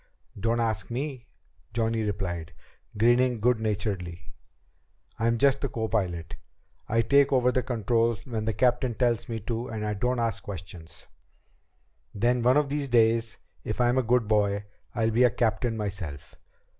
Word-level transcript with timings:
"Don't 0.39 0.59
ask 0.59 0.89
me," 0.89 1.27
Johnny 1.73 2.01
replied, 2.03 2.53
grinning 2.97 3.39
good 3.39 3.59
naturedly, 3.59 4.33
"I'm 5.19 5.37
just 5.37 5.61
the 5.61 5.69
copilot. 5.69 6.37
I 6.89 7.03
take 7.03 7.31
over 7.31 7.51
the 7.51 7.61
controls 7.61 8.25
when 8.25 8.45
the 8.45 8.53
captain 8.53 8.95
tells 8.95 9.29
me 9.29 9.39
to 9.41 9.67
and 9.67 9.85
I 9.85 9.93
don't 9.93 10.17
ask 10.17 10.41
questions. 10.41 11.05
Then 12.15 12.41
one 12.41 12.57
of 12.57 12.69
these 12.69 12.89
days, 12.89 13.37
if 13.63 13.79
I'm 13.79 13.99
a 13.99 14.01
good 14.01 14.27
boy, 14.27 14.65
I'll 14.95 15.11
be 15.11 15.23
a 15.23 15.29
captain 15.29 15.77
myself. 15.77 16.33